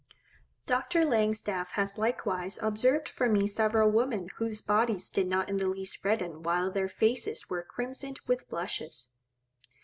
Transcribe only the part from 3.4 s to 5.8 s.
several women whose bodies did not in the